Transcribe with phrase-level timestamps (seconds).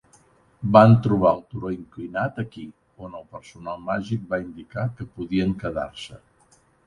[0.77, 2.65] Van trobar el turó inclinat aquí,
[3.07, 6.19] on el personal màgic va indicar que podien quedar-se.